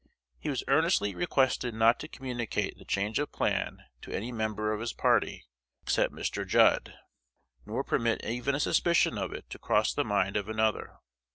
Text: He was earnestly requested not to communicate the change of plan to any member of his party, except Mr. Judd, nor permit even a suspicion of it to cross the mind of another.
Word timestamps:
He 0.39 0.49
was 0.49 0.63
earnestly 0.67 1.13
requested 1.13 1.75
not 1.75 1.99
to 1.99 2.07
communicate 2.07 2.75
the 2.79 2.85
change 2.85 3.19
of 3.19 3.31
plan 3.31 3.83
to 4.01 4.11
any 4.11 4.31
member 4.31 4.73
of 4.73 4.79
his 4.79 4.93
party, 4.93 5.45
except 5.83 6.11
Mr. 6.11 6.43
Judd, 6.43 6.95
nor 7.67 7.83
permit 7.83 8.25
even 8.25 8.55
a 8.55 8.59
suspicion 8.59 9.19
of 9.19 9.31
it 9.31 9.47
to 9.51 9.59
cross 9.59 9.93
the 9.93 10.03
mind 10.03 10.37
of 10.37 10.49
another. 10.49 10.97